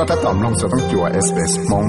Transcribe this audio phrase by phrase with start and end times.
[0.00, 1.86] ็ถ้าตอมลงจะต้องจัวเอสเอสมง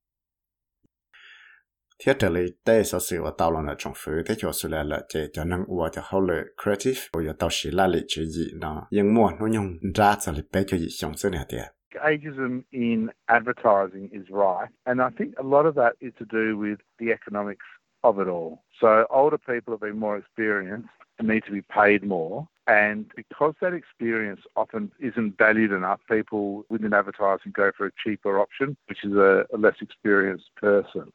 [2.00, 4.68] าว thiết trở lại đây sở sự ở tàu là trong phía thế cho sự
[4.68, 7.86] là là chế cho năng ua cho hậu lợi creative rồi giờ tàu sĩ là
[7.86, 11.14] lệ chế gì nó nhưng mua nó nhung ra cho lại bé cho gì xong
[11.16, 15.92] sự này tiệt Ageism in advertising is right, and I think a lot of that
[16.00, 17.66] is to do with the economics
[18.00, 18.52] of it all.
[18.80, 20.88] So older people have been more experienced
[21.18, 22.46] and need to be paid more.
[22.66, 28.38] And because that experience often isn't valued enough, people within advertising go for a cheaper
[28.38, 31.12] option, which is a, a less experienced person.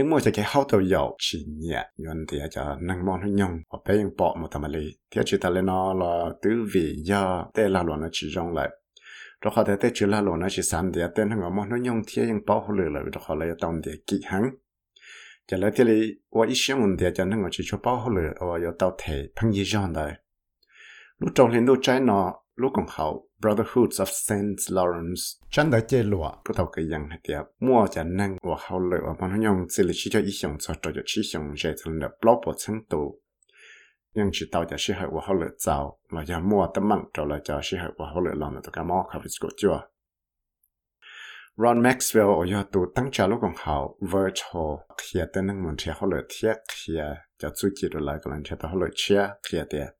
[0.00, 4.76] ยังมวยจะแค่เข้าตัวหยอกชินเนี่ยย้อนที่จะนั่งมองให้ยงพอเป้ยังปอกมาทำอะไร
[5.10, 7.22] ที่จะแต่ละนอละตื้อวียา
[7.54, 8.68] แต่ละหลวนน่ะชิจงเลย
[9.40, 14.44] เราเขาแต่แต่ชิละหลวนน่ะชิสามเดียแต่ทั้งมองให้ยงที่ยังปอกเลยเลยเราเขาเลยตอนเดียกี่หัง
[15.48, 15.98] จะแล้วที่เลย
[16.36, 19.04] ว่าอีเชี่ยมันเดียจะนั่งชิชอบปอกเลยว่าอยู่เตาเท
[19.36, 20.12] พังยี่จอนเลย
[21.20, 22.20] ลูกจงเห็นลูกใจนอ
[22.60, 23.06] ลูกของเขา
[23.42, 25.40] Brotherhoods of Saint Lawrence.
[25.50, 25.80] Chân đã
[26.72, 29.92] cái dân hạt tiệp mua chả năng của hậu lựa và bọn nhông chỉ là
[29.94, 33.20] chỉ cho ý 想 cho cho chỉ 想 dễ thân là blog của chân tù.
[34.14, 36.98] Nhưng chỉ tàu chả sĩ hậu của hậu lựa giàu là giờ mua tấm mặn
[37.14, 39.48] trở lại cho sĩ hậu của hậu lựa lòng là tụi cá mò khắp của
[39.56, 39.80] chưa
[41.56, 45.94] Ron Maxwell ở nhà tù tăng trả lúc hậu virtual khi tên năng muốn chơi
[45.98, 46.92] hậu lựa thiết khi
[47.38, 49.97] cho chú chỉ được lại cái lần chơi hậu lựa chia khi tiệp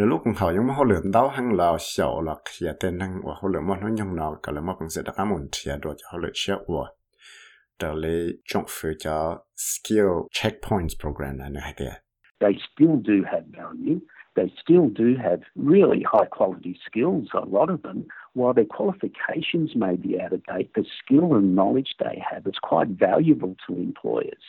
[0.00, 3.20] nếu lúc họ nhưng mà họ lượm đau hăng là sầu là khía tên năng
[3.24, 5.48] và họ lượm mà nó nhung nó cả lượm mà cũng sẽ đặt cái môn
[5.52, 6.88] chia đồ họ lượm chia của
[7.78, 11.90] trở lấy trong phía cho skill checkpoints program này nữa hay thế
[12.40, 13.98] They still do have value.
[14.36, 15.40] They still do have
[15.72, 17.98] really high quality skills, a lot of them.
[18.34, 22.58] While their qualifications may be out of date, the skill and knowledge they have is
[22.70, 24.44] quite valuable to employers.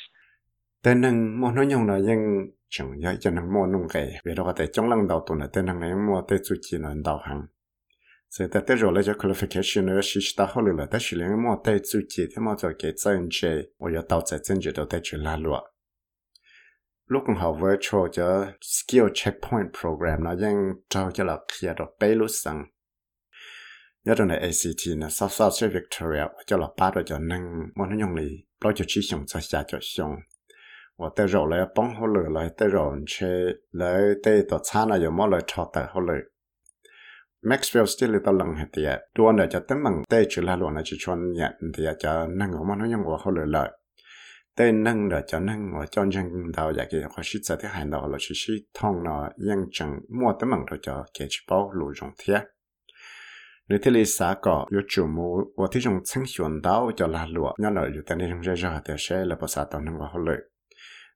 [0.84, 4.36] Tên năng mà nó nhung là nhưng chẳng nhớ cho năng mua nung cái vì
[4.36, 6.78] đó có thể trong lăng đầu tuần là tên năng này mua tên chu chỉ
[6.78, 7.46] là đầu hàng
[8.30, 11.30] sẽ ta tới rồi lấy cho qualification nữa chỉ ta hậu lửa ta chỉ lấy
[11.30, 14.58] mua tên chu chỉ thế mà cho cái chân chế và có tạo ra chân
[14.62, 15.62] chế đầu tới chỉ là lụa
[17.12, 20.56] lúc còn học virtual cho skill checkpoint program nó ยัง
[20.90, 22.66] trao cho là kia đó bay lúc sang.
[24.06, 27.44] Nhớ trong này ACT là South South Victoria cho là ba rồi cho năng
[27.76, 28.30] mua nó dùng lì
[28.64, 30.16] bao cho chỉ dùng cho xa cho dùng
[31.01, 33.27] 我带肉来帮好了来带肉去
[33.73, 36.15] 来带到餐了有么来炒带好了。
[37.43, 43.71] Maxwell still 到冷下啲，多呢就等问带住啦，落呢就穿人啲就能我么能用我好了来。
[44.55, 52.43] 带能的就能我真正到也嘅我是在啲行到了，其实通了认真，莫得问到就给去包路中贴。
[53.69, 60.33] 你睇你啥个有注目，我睇种清选到就拉路，原来有在那种热热的晒了不啥到能我好了。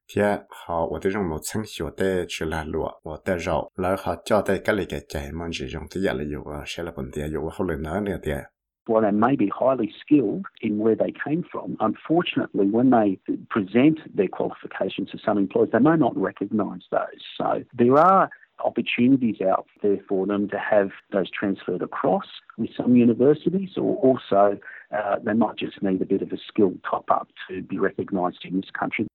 [0.07, 8.51] 贴好，我的任务程序的去来落，我的肉，然后交代个那个节目之中的也了有啊，写了本地有后来那那的。
[8.87, 13.99] While they may be highly skilled in where they came from, unfortunately, when they present
[14.17, 17.23] their qualifications to some employers, they may not recognise those.
[17.37, 22.27] So there are opportunities out there for them to have those transferred across
[22.59, 24.59] with some universities, or also
[24.91, 28.45] uh, they might just need a bit of a skill top up to be recognised
[28.45, 29.07] in this country.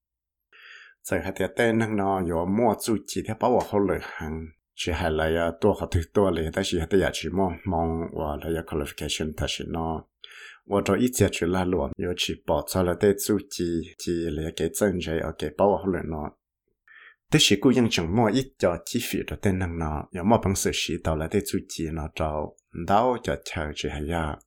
[1.10, 4.52] 在还得带那呢有莫做几天把我好了很。
[4.78, 9.80] 去还来呀，多好多多嘞，但是还得要去忙忙我来要 qualification，但是呢，
[10.66, 16.18] 我这一节去拉路，要去报错了得做几几来给证着要给把我好了呢。
[17.30, 20.10] 但是古人怎么一叫继续的等等呢？
[20.12, 22.10] 要么本事是到了得做几呢？
[22.14, 22.54] 找
[22.86, 24.38] 到就跳去还要，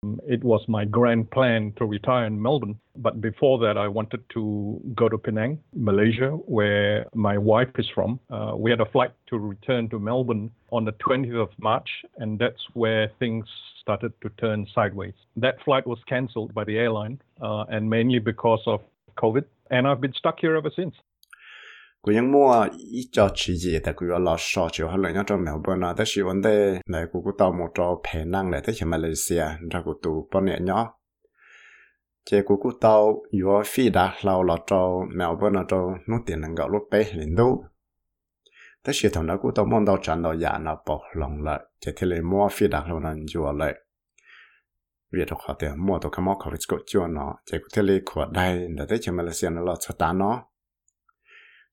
[0.04, 4.24] Um, it was my grand plan to retire in Melbourne, but before that, I wanted
[4.36, 8.20] to go to Penang, Malaysia, where my wife is from.
[8.30, 12.38] Uh, we had a flight to return to Melbourne on the 20th of March, and
[12.38, 13.46] that's where things
[13.82, 15.16] started to turn sideways.
[15.36, 18.82] That flight was cancelled by the airline, uh, and mainly because of
[19.18, 19.46] COVID.
[19.70, 20.98] And I've been stuck here ever since.
[22.02, 25.24] Cô những mua ít cho chị gì tại cô lo sợ chiều hơn lại nhớ
[25.28, 28.26] trong mèo bên nào tới sự vấn đề này cô cũng tao một trò phê
[28.26, 30.94] năng lại tới chỉ Malaysia ra cô tụ bao nhiêu nhỏ.
[32.26, 35.78] Chị cô cũng tao vừa phi đã lâu là cho mèo bên nào cho
[36.08, 37.64] nó tiền năng gạo lúc bé liền đâu
[38.88, 41.60] tới sự thằng đó cô tao mong tao chọn đầu giả nó bỏ lòng lại
[41.80, 43.74] chị thì lấy mua phi đã lâu năng vừa lại
[45.12, 47.36] vì đó họ tiền mua đồ cái món khẩu vị của chúa nó.
[47.46, 50.44] Chỉ có thể lấy của đây để tới chỉ Malaysia nó là cho ta nó.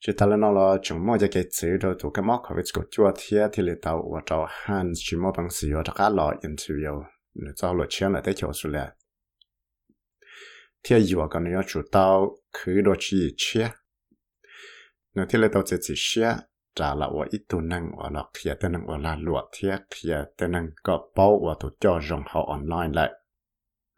[0.01, 2.57] Chỉ ta lên nó là chúng mua cho cái chữ đồ đồ cái móc khỏi
[2.75, 6.09] cái chua thì thì lấy tàu và tàu han chỉ mua bằng sử dụng các
[6.09, 7.03] lọ interview.
[7.35, 8.87] Nó cho lựa chọn là tới chỗ số lệ
[10.85, 13.71] thì yêu cái này chủ tàu cứ đồ chỉ chia
[15.15, 16.35] nó thì lấy tàu chỉ chỉ chia
[16.75, 19.81] trả lại và ít tu năng và là thiệt tên năng và là lụa thiệt
[19.91, 23.13] thiệt tên năng có bao và tụ cho dùng họ online lại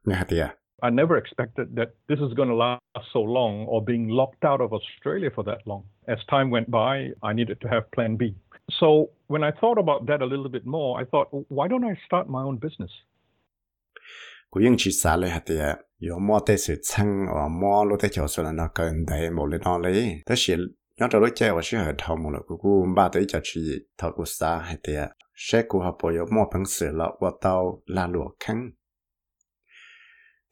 [0.06, 0.49] nghe thiệt
[0.82, 2.82] I never expected that this is going to last
[3.14, 5.82] so long or being locked out of Australia for that long.
[6.06, 6.94] As time went by,
[7.29, 8.23] I needed to have plan B.
[8.81, 8.87] So
[9.32, 12.29] when I thought about that a little bit more, I thought, why don't I start
[12.29, 12.93] my own business?
[14.50, 15.75] cú yên chỉ xả lại hạt địa,
[16.11, 19.47] có mua tê sự chăng ở mua lúc tê chỗ là nó cần đấy một
[19.47, 20.56] lần nó lấy, thế là
[21.00, 23.41] nhớ cho lúc chơi và sẽ hợp thầu một lần cú cú ba tới cho
[23.43, 23.61] chị
[23.99, 27.82] thầu cú xả hạt địa, sẽ cú học bồi mua bằng sự là và tàu
[27.87, 28.70] là lụa khăn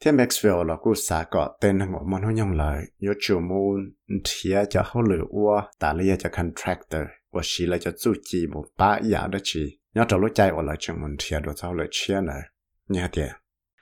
[0.01, 3.91] thế Maxwell là cú xã có tên hàng món nó nhung lại yếu chủ môn
[4.23, 7.01] thia cho hậu lửa ua tả lia cho contractor.
[7.31, 10.49] Và xí lại cho chủ chỉ một ba giá đó chỉ nhớ cho lúc chạy
[10.49, 12.41] ở lại chừng môn thia đồ sau lại chia này
[12.89, 13.31] nhớ tiền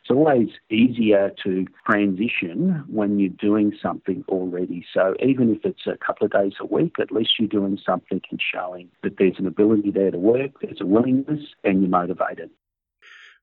[0.04, 4.84] It's always easier to transition when you're doing something already.
[4.94, 8.20] So even if it's a couple of days a week, at least you're doing something
[8.30, 12.50] and showing that there's an ability there to work, there's a willingness, and you're motivated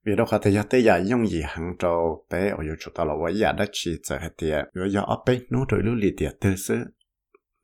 [0.05, 2.91] vì đâu có thể giờ tới giờ dùng gì hàng trâu bé ở chỗ chủ
[2.95, 5.81] tao là vậy giờ đã chỉ giờ hết tiệt rồi giờ ở bên nó rồi
[5.85, 6.77] lưu lì tiệt tư sư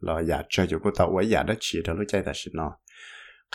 [0.00, 2.54] là giờ chơi chỗ của tao vậy giờ đã chỉ đó lúc chơi ta xin
[2.56, 2.78] nó.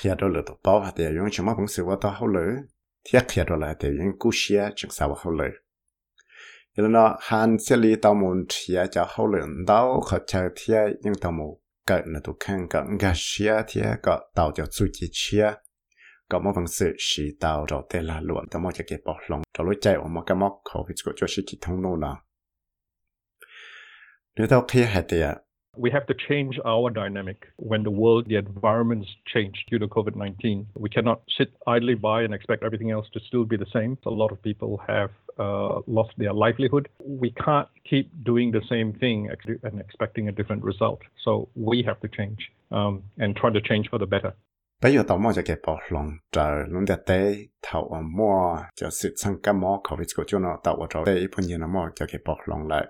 [0.01, 2.27] Khi đó lựa tao bao hạt tiệt dùng chúng mà cũng sự ว่า tao hậu
[2.27, 2.51] lửa.
[3.03, 5.49] Thiết khi đó là tiệt dùng cú xia chúng sao hậu lửa.
[6.77, 10.49] Cho nên nó han sẽ lì tao muốn chia cho hậu lửa đâu có chơi
[10.55, 14.65] thiết nhưng tao muốn cỡ là tụ khăn cỡ gà xia thiết cỡ tao cho
[14.71, 15.51] suy chỉ chia
[25.77, 30.15] We have to change our dynamic when the world, the environment's changed due to COVID
[30.15, 30.67] 19.
[30.75, 33.97] We cannot sit idly by and expect everything else to still be the same.
[34.05, 36.87] A lot of people have uh, lost their livelihood.
[37.05, 39.29] We can't keep doing the same thing
[39.63, 41.01] and expecting a different result.
[41.23, 44.33] So we have to change um, and try to change for the better.
[44.81, 48.57] Bây giờ tao mua cho cái bỏ lòng chờ luôn để tế thầu ở mua
[48.75, 51.45] cho sự sang cái mỏ khẩu vị của chỗ nó tao ở chỗ đây phần
[51.45, 52.87] nhiều nó mua cho cái bỏ lòng lại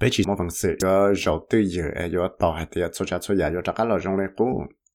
[0.00, 3.04] bây giờ mua phần sự cho dầu tư dự ở cho tao hay thì cho
[3.04, 4.44] cha cho già cho chắc là trong này cũ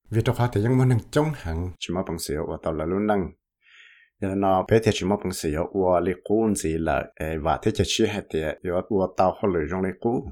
[0.10, 2.74] việc đó phải thì những món năng chống hàng chỉ mua phần sự ở tao
[2.74, 3.32] là luôn năng
[4.22, 7.06] giờ nó bây giờ chỉ mua phần sự ở lịch cũ gì là
[7.42, 8.82] và thế chỉ hay thì ở
[9.18, 10.32] tao họ lười trong này cũ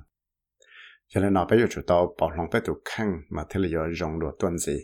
[1.07, 3.67] cho nên nó bây giờ chúng ta bỏ lòng phải tụ khăn mà thế là
[3.67, 4.77] giờ rộng đồ tuần gì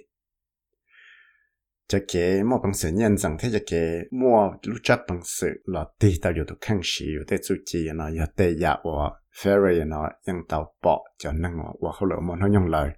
[1.87, 5.47] cho kế mua bằng sự nhân rằng thế cho kế mua lúc chấp bằng sự
[5.65, 8.75] là tì tao giờ tụ khăn sĩ ở đây chú chỉ nó giờ tây dạ
[8.83, 12.89] và ferry nó ยัง tàu bỏ cho năng và hậu lỡ môn nó nhông lời.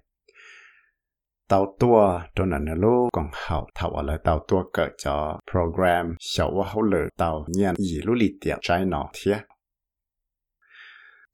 [1.48, 5.40] Tàu tua cho nên là lúc còn hậu thảo ở lại tàu tua cỡ cho
[5.52, 9.38] program shậu và hậu lỡ tàu nhân gì lúc lì tiệt trái nó thiết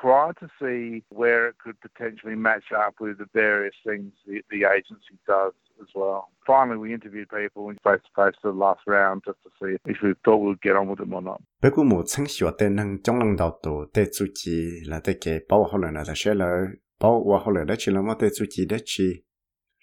[0.00, 4.60] try to see where it could potentially match up with the various things the, the
[4.76, 6.22] agency does as well.
[6.46, 9.98] Finally, we interviewed people face to face for the last round just to see if
[10.02, 11.40] we thought we'd get on with them or not.
[11.62, 12.26] Bé cũng một sáng
[12.58, 15.94] tên năng trong lần đầu tổ tê chú chi là tê kê bảo hộ lần
[15.94, 16.66] là sẽ là
[17.00, 19.22] bảo hộ lần đó chỉ là một tê chú chi đó chi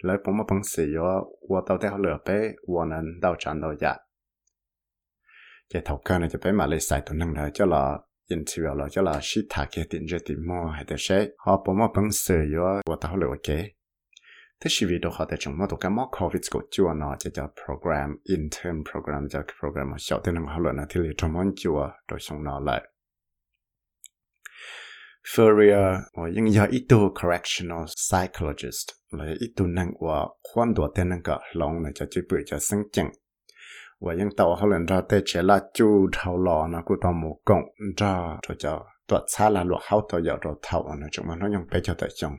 [0.04, 3.62] lấy bố mà bằng sự yo wo tao theo lửa bé wo nên đau chán
[3.62, 3.96] đau dạ
[5.74, 7.98] cái thầu cơ này cho bé mà lấy sai tụi năng nữa cho là
[8.29, 11.65] interview là cho là shit thả cái tiền cho tiền mua hay để sẽ họ
[11.67, 13.75] bố mà bằng sự yo wo tao lửa cái
[14.61, 17.17] thế chỉ vì đó họ để chúng mà tụi cái mắc covid của chúa nó
[17.19, 21.01] cho cho program intern program cho program mà sau thế năng họ lựa nó thì
[21.01, 22.83] lấy trong món chúa rồi xong nó lại
[25.35, 28.93] Furia 我应要一度 correctional psychologist
[34.04, 37.62] ว่ายังตัวเขาเล่นเราเตะเชลจูเท่าหล่อนะกูต้องหมูกง
[37.98, 38.74] เราจะจะ
[39.10, 42.34] ตัวซาลาหลวเขาตัวยาวเราเท่านะจุมันเขายังไปเจ้าตัวจง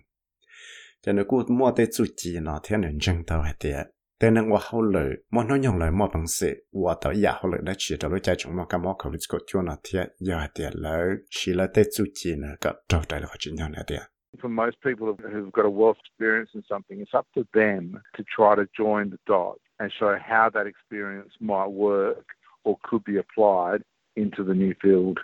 [1.03, 3.79] จะนึกกูมั่วเตะจุจีเนาะเท่านั้นจังตัวเตี้ย
[4.19, 6.39] แต่นั่งว่าเขาเลยมันเขายังเลยมั่วบังเส
[6.83, 11.03] ว่าตัวยาวเขาเลยได้ชีเราใจจงมันก็มั่วเขาลิสก็จวนเตี้ยยาวเตี้ยแล้ว
[11.35, 14.03] ชีละเตะจุจีนะก็เจ้าใจเราจริงจังเตี้ย
[14.41, 17.83] For most people who've got a wealth experience in something, it's up to them
[18.17, 22.25] to try to join the dots and show how that experience might work
[22.65, 23.81] or could be applied
[24.17, 25.17] into the new field.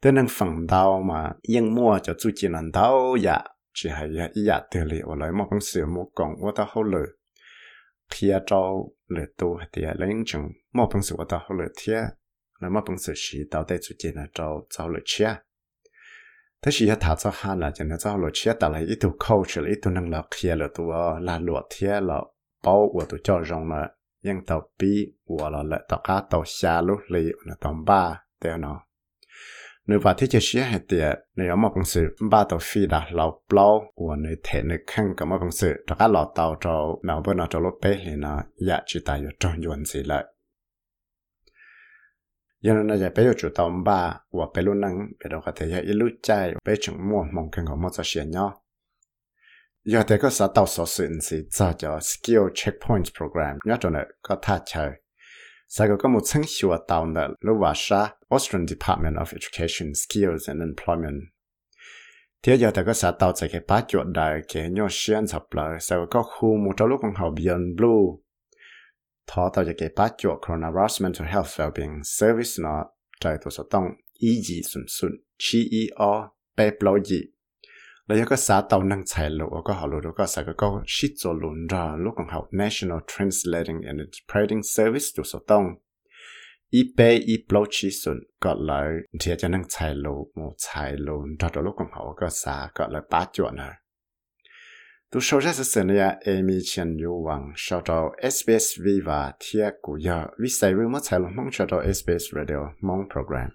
[0.00, 3.38] Tên năng phẳng đau mà yên mua cho chú chỉ năng đau dạ
[3.74, 6.66] chỉ hay dạ dạ từ lì ở lại mà cũng sửa mua còn quá ta
[6.68, 7.06] hậu lử
[8.10, 11.58] thia trâu lử tu hay thia lấy những chừng mà cũng sửa quá ta hậu
[11.58, 12.02] lử thia
[12.60, 15.34] lại mà cũng sửa chỉ đau tại chú chỉ năng trâu trâu lử chia
[16.62, 19.16] thế chỉ thả cho han là chỉ năng trâu lử chia tại lại ít tu
[19.28, 22.22] coach là ít tu năng lực thia lử tu ờ, là lửa thia lửa
[22.64, 23.88] bao của tu cho rong là
[24.22, 28.24] nhưng tao bi của là lệ tao cá tao xa lúc lì là tao ba
[28.40, 28.80] theo nó
[29.90, 33.06] nếu và thế chỉ xí hay tiệt nếu mà công sự ba tàu phi đã
[33.12, 36.96] lâu lâu và nếu thể nếu khăn cái mà sự cho các lò tàu cho
[37.02, 40.02] nào bữa nào cho lúc bé thì nó dạ chỉ tại ở trong yuan gì
[40.02, 40.24] lại.
[42.60, 45.52] Giờ nó giờ dạ bé chủ tàu ba và bé luôn năng bé đâu có
[45.56, 48.30] thể giờ dạ ít lúc chạy bé chừng mua mong khăn có một số chuyện
[48.30, 48.62] nhau
[49.85, 51.37] giờ thì có sao tàu số sự gì
[51.77, 54.89] cho skill checkpoints program nhớ cho nó có thắt chơi
[55.67, 61.21] Sa có một层小到的路瓦沙 Austrian Department of Education, Skills and Employment.
[62.43, 65.43] Thế giờ ta có xã tạo tại cái bát chuột đại cái nhỏ xiên sập
[65.51, 68.05] lại, sau có khu một trong lúc con học Beyond Blue.
[69.27, 72.85] Thọ tạo cái bát chuột Coronavirus Mental Health Wellbeing Service nó
[73.19, 73.83] trái tổ số tông
[74.13, 77.21] ý gì xuân xuân, chi ý o, bé bao gì.
[78.09, 85.63] แล้วก็สาตานังใช้ลูก็หาลูก็สาก็ชิดโซลุนราลูกของเขา National Translating and Interpreting Service ตัวสต้อง
[86.73, 93.73] อีเปอีปลอชิสุนก็เลยเทียจะนั่งใช้ลูโมใช้ลูราตัวลูกของเขาก็สาก็เลยป้าจวนเลย
[95.11, 98.01] ตัวโซเชียลสื่อเนี่ยเอมีเชียนยูวังชาวตัว
[98.33, 103.51] SBS Viva เทียกุยาวิสัยวิมัติใช้ลูกมองชาวตัว SBS Radio มองโปรแกรม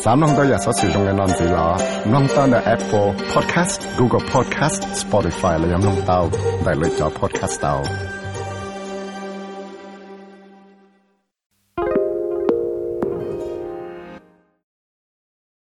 [0.00, 6.28] 三弄到日所使用嘅案子啦，弄到嘅 Apple Podcast、Google Podcast、Spotify 嚟饮弄到，
[6.64, 7.82] 嚟嚟咗 Podcast 到。